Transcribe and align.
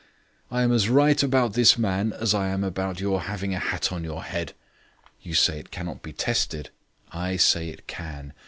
I 0.49 0.63
am 0.63 0.71
as 0.71 0.89
right 0.89 1.21
about 1.21 1.53
that 1.53 1.77
man 1.77 2.11
as 2.11 2.33
I 2.33 2.47
am 2.47 2.63
about 2.63 2.99
your 2.99 3.21
having 3.21 3.53
a 3.53 3.59
hat 3.59 3.91
on 3.91 4.03
your 4.03 4.23
head. 4.23 4.53
You 5.21 5.35
say 5.35 5.59
it 5.59 5.69
cannot 5.69 6.01
be 6.01 6.11
tested. 6.11 6.71
I 7.11 7.37
say 7.37 7.69
it 7.69 7.85
can. 7.85 8.33